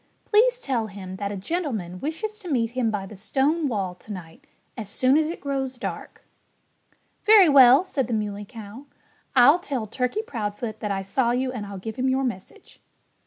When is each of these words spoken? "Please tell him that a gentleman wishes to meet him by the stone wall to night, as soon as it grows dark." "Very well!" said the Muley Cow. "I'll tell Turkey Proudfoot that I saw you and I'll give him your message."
"Please 0.25 0.59
tell 0.59 0.87
him 0.87 1.17
that 1.17 1.31
a 1.31 1.37
gentleman 1.37 1.99
wishes 1.99 2.39
to 2.39 2.49
meet 2.49 2.71
him 2.71 2.89
by 2.89 3.05
the 3.05 3.15
stone 3.15 3.67
wall 3.67 3.93
to 3.93 4.11
night, 4.11 4.47
as 4.75 4.89
soon 4.89 5.15
as 5.15 5.29
it 5.29 5.39
grows 5.39 5.77
dark." 5.77 6.23
"Very 7.23 7.47
well!" 7.47 7.85
said 7.85 8.07
the 8.07 8.13
Muley 8.15 8.43
Cow. 8.45 8.85
"I'll 9.35 9.59
tell 9.59 9.85
Turkey 9.85 10.23
Proudfoot 10.23 10.79
that 10.79 10.89
I 10.89 11.03
saw 11.03 11.29
you 11.29 11.51
and 11.51 11.67
I'll 11.67 11.77
give 11.77 11.97
him 11.97 12.09
your 12.09 12.23
message." 12.23 12.81